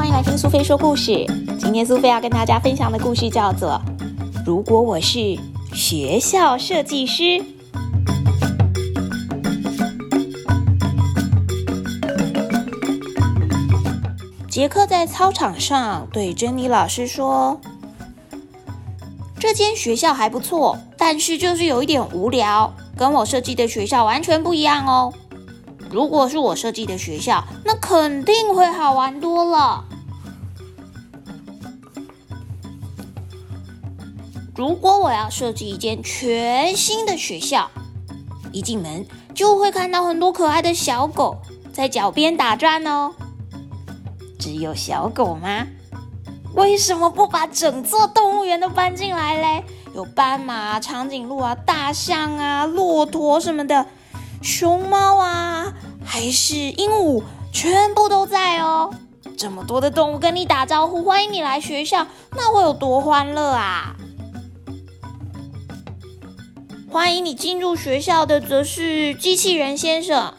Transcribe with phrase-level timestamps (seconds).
[0.00, 1.26] 欢迎来听苏菲说故事。
[1.58, 3.78] 今天苏菲要跟大家分享的故事叫做
[4.46, 5.38] 《如果我是
[5.74, 7.22] 学校设计师》。
[14.48, 17.60] 杰克在操场上对珍妮老师说
[19.38, 25.12] ：“这间学校还不错，但是就是有一点无聊，跟我设计的学校完全不一样哦。
[25.90, 29.84] 如果是我设计的学校，那肯定会好玩多了。
[34.60, 37.70] 如果我要设计一间全新的学校，
[38.52, 41.38] 一进门就会看到很多可爱的小狗
[41.72, 43.14] 在脚边打转哦。”
[44.38, 45.66] 只有小狗吗？
[46.52, 49.64] 为什么不把整座动物园都搬进来嘞？
[49.94, 53.86] 有斑马、长颈鹿啊、大象啊、骆驼什么的，
[54.42, 55.72] 熊猫啊，
[56.04, 58.92] 还是鹦鹉，全部都在哦。
[59.38, 63.96] 这么多的动物跟你打招呼，欢迎你来学校，那会有多欢乐啊！
[66.92, 70.34] 欢迎你进入学校的则是机器人先生。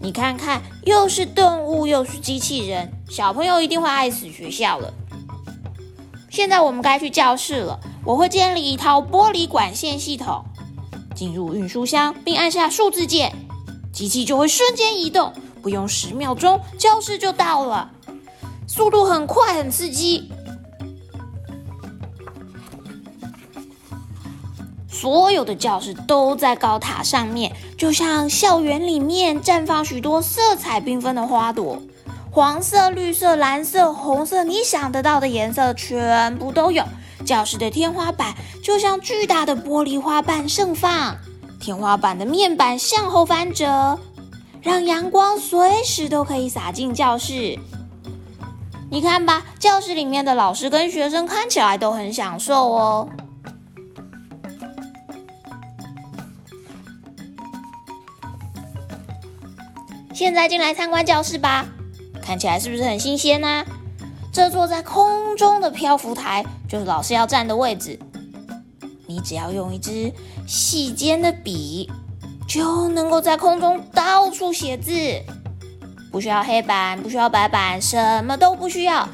[0.00, 4.90] 你看看，又是动物，又是机器人，小朋友一定会爱死学校了。
[6.30, 7.78] 现在我们该去教室了。
[8.06, 10.42] 我会建立一套玻璃管线系统，
[11.14, 13.34] 进入运输箱，并按下数字键，
[13.92, 17.90] 机器就会瞬间移动，不用十秒钟，教室就到了，
[18.66, 20.32] 速度很快，很刺激。
[25.06, 31.80] 所有的教室都在高塔上面，就像校园里面绽放许多色彩缤纷的花朵，
[32.32, 36.82] 黄色、绿色、蓝色、红色，你想得到的颜色全部都有。
[37.24, 38.34] 教室的天花板
[38.64, 41.16] 就像巨大的玻璃花瓣盛放，
[41.60, 43.96] 天花板的面板向后翻折，
[44.60, 47.56] 让阳光随时都可以洒进教室。
[48.90, 53.08] 你看吧，教室里面的老师跟学生看起来都很享受哦。
[60.16, 61.66] 现在进来参观教室吧，
[62.22, 63.66] 看起来是不是很新鲜呢？
[64.32, 67.98] 这座在空中的漂浮台就是老师要站的位置。
[69.06, 70.10] 你只要用一支
[70.46, 71.92] 细尖的笔，
[72.48, 74.90] 就能够在空中到处写字，
[76.10, 79.06] 不需要黑板，不需要白板，什么都不需要。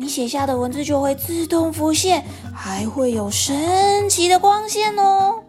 [0.00, 5.44] 你写下的文字就会自动浮现，还会有神奇的光线哦。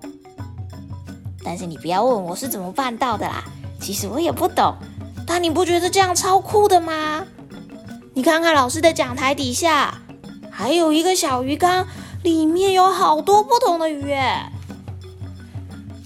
[1.44, 3.44] 但是你不要问我是怎么办到的啦，
[3.80, 4.76] 其实我也不懂。
[5.34, 7.26] 那你不觉得这样超酷的吗？
[8.14, 10.02] 你看看老师的讲台底下，
[10.52, 11.88] 还有一个小鱼缸，
[12.22, 14.14] 里面有好多不同的鱼，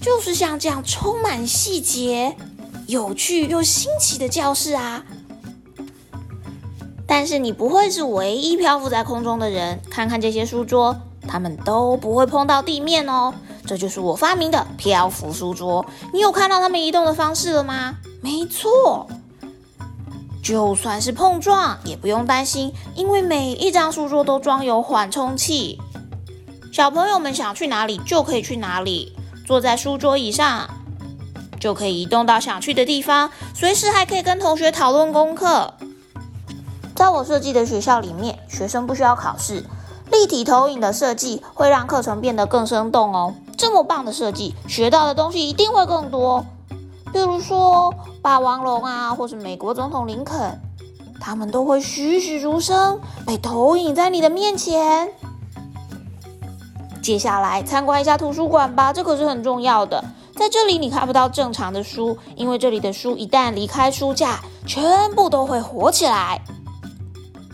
[0.00, 2.36] 就是像这样充满细节、
[2.86, 5.04] 有趣又新奇的教室啊！
[7.04, 13.34] 但是你不会是唯一漂浮在空中的人，看看这些书桌，它们都不会碰到地面哦。
[13.66, 15.84] 这就是我发明的漂浮书桌。
[16.12, 17.96] 你有看到它们移动的方式了吗？
[18.22, 19.08] 没错。
[20.46, 25.80] 就算是碰撞也不用担心，因为每一张书桌都装有缓冲器。
[26.72, 29.12] 小朋友们想去哪里就可以去哪里，
[29.44, 30.70] 坐在书桌椅上
[31.58, 35.74] 就可以移动到想去的地方，随时还可以跟同学讨论功课。
[36.94, 39.64] 在我设计的学校里面，学生不需要考试，
[40.12, 43.34] 立体投影的设计会让课程变得更生动哦。
[43.58, 46.46] 这么棒的设计，学到的东西一定会更多。
[47.12, 47.92] 比如说
[48.26, 50.60] 霸王龙啊，或是美国总统林肯，
[51.20, 55.08] 他们都会栩栩如生，被投影在你的面前。
[57.00, 60.04] 接下来参观一下图书馆吧，这可是很重要的。
[60.34, 66.42] 在这里你看不到正常的书，因为这里的书一旦离开书架，全部都会活起来。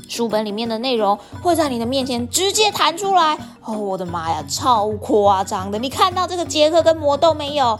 [0.09, 3.37] 书本里面的内容会在你的面前直接弹出来。
[3.63, 5.79] 哦，我的妈呀，超夸张的！
[5.79, 7.79] 你看到这个杰克跟魔豆没有？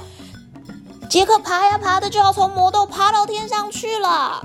[1.13, 4.43] 杰克爬呀爬的，就要从魔豆爬到天上去了。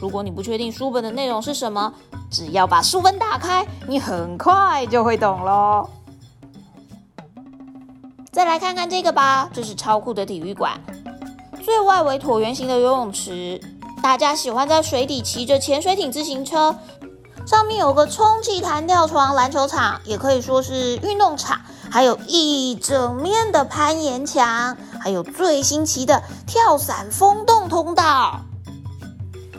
[0.00, 1.92] 如果你不确定书本的内容是什么，
[2.28, 5.88] 只要把书本打开，你很快就会懂喽。
[8.32, 10.80] 再来看看这个吧，这是超酷的体育馆，
[11.62, 13.60] 最外围椭圆形的游泳池，
[14.02, 16.74] 大家喜欢在水底骑着潜水艇自行车，
[17.46, 21.60] 上面有个充气弹跳床，篮球场也可以说是运动场。
[21.90, 28.40] 还有一整面的攀岩墙，还有最新奇的跳伞风洞通道，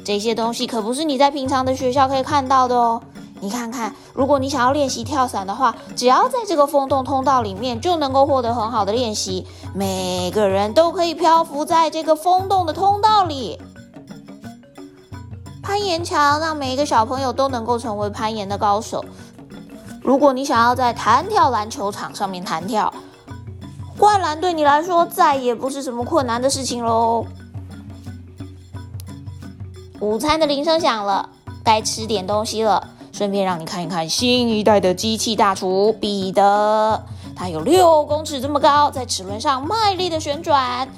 [0.05, 3.01] 这些东西可不是你在平常的学校可以看到的哦。
[3.43, 9.47] 你看看，如果你想要练习跳伞的话，只要在这个风洞通道里面，就能够获得很好的练习。
[9.73, 13.59] 每个人都可以漂浮在这个风洞的通道里。
[15.63, 19.03] 攀岩墙，让每一个小朋友都能够成为攀岩的高手。
[20.01, 22.93] 如果你想要在弹跳篮球场上面弹跳，
[23.97, 27.25] 灌篮对你来说再也不是什么困难的事情喽。
[29.99, 31.29] 午餐的铃声响了，
[31.63, 32.89] 该吃点东西了。
[33.11, 37.03] 顺便让你看一看新一代的机器大厨彼得，
[37.35, 40.89] 他有六公尺这么高，在齿轮上卖力的旋转。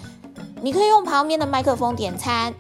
[0.61, 2.53] 你可以用旁边的麦克风点餐。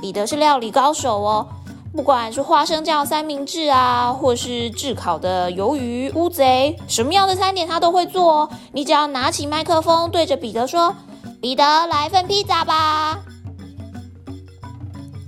[0.00, 1.48] 彼得是料理高手哦，
[1.92, 8.50] 不管是花生酱三明治啊，或是炙烤的鱿鱼乌贼，什么样的餐点他都会做哦。
[8.72, 10.94] 你只要拿起麦克风，对着彼得说
[11.42, 13.18] ：“彼得，来份披萨吧。”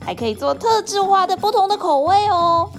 [0.01, 2.71] 还可以做特制化的不同的口味哦。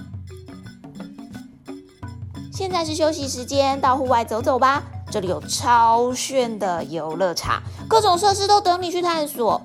[2.54, 4.82] 现在是休息时间，到户外走走吧。
[5.12, 9.62] 这里有超炫的游乐场，各种设施都等你去探索。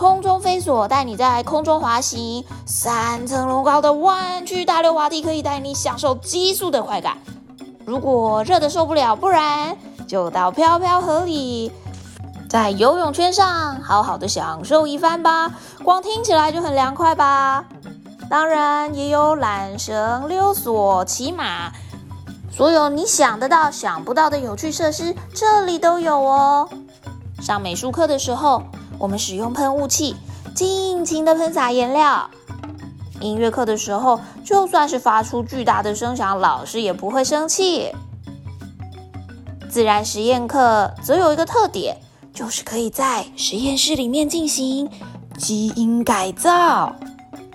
[0.00, 7.18] 空中飞索带你在空中滑行，三层楼高的弯曲大溜滑梯可以带你享受极速的快感。
[7.84, 9.76] 如果热的受不了，不然
[10.08, 11.70] 就到飘飘河里，
[12.48, 15.50] 在游泳圈上好好的享受一番吧。
[15.84, 17.66] 光听起来就很凉快吧。
[18.30, 21.70] 当然也有缆绳、溜索、骑马，
[22.50, 26.66] 所有你想得到、想不到的有趣设施，这里都有哦。
[27.42, 28.62] 上美术课的时候。
[29.00, 30.14] 我们使用喷雾器，
[30.54, 32.28] 尽情的喷洒颜料。
[33.18, 37.90] 音乐课的时候，就算是发出巨大的声响，老师也不会生气。
[39.70, 41.96] 自然实验课则有一个特点，
[42.34, 44.86] 就是可以在实验室里面进行
[45.38, 46.94] 基因改造。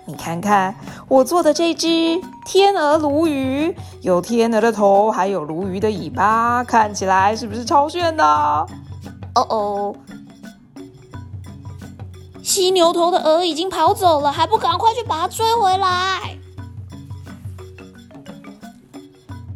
[0.08, 0.76] 你看看
[1.08, 8.24] 我做的这只天鹅鲈鱼，有天鹅的头，还有鲈鱼的尾巴，看起来是不是超炫的？
[8.24, 8.68] 哦
[9.50, 9.96] 哦。
[12.46, 16.38] 犀牛头的鹅已经跑走了，还不赶快去把它追回来！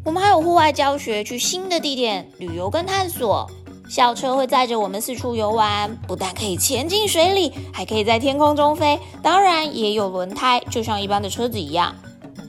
[0.04, 3.48] 我们还有户外教学，去新的地点旅游跟探索。
[3.88, 9.00] 校车会载着我们四处游玩，不但可以潜进水里，还可以在天空中飞。
[9.22, 11.94] 当然也有轮胎，就像一般的车子一样。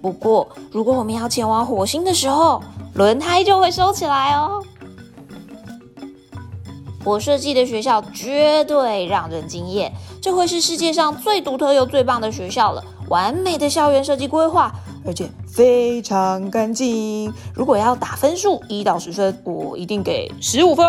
[0.00, 2.62] 不过，如果我们要前往火星的时候，
[2.94, 4.64] 轮胎就会收起来哦。
[7.04, 12.84] 我设计的学校绝对让人惊艳，这会是世界上最独特又最棒的学校了。
[13.08, 14.70] 完美的校园设计规划，
[15.04, 17.32] 而且非常干净。
[17.54, 20.86] 如果要打分数，一到十分，我一定给十五分。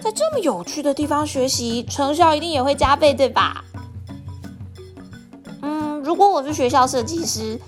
[0.00, 3.64] 在这么有趣的地方学习，成效一定也会加倍，对吧？
[5.62, 7.58] 嗯，如果我是学校设计师，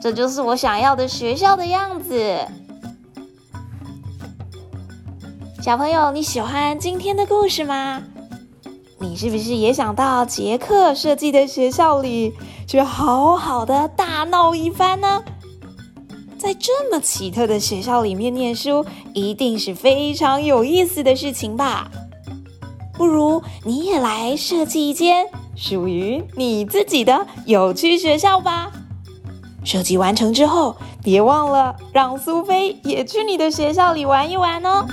[0.00, 2.36] 这就是我想要的学校的样子。
[5.62, 8.02] 小朋友，你喜欢今天的故事吗？
[8.98, 12.32] 你是不是也想到杰克设计的学校里
[12.66, 15.22] 去好好的大闹一番呢？
[16.38, 21.90] 在这么奇特的学校里面念书，一定是非常有意思的事情吧？
[22.94, 25.26] 不如你也来设计一间
[25.56, 28.72] 属于你自己的有趣学校吧！
[29.62, 30.74] 设计完成之后，
[31.04, 34.86] 别忘了让苏菲也去你的学校里玩一玩哦。